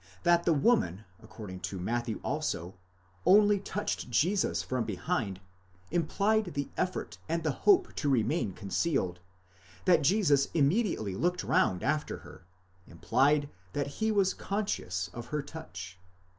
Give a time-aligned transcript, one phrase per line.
[0.23, 2.73] That the woman according to Matthew also,
[3.23, 5.39] only touched Jesus from behind,
[5.91, 9.19] implied the effort and the hope to remain concealed;
[9.85, 12.43] that Jesus immediately looked round after her,
[12.87, 15.99] implied that he was conscious of her touch.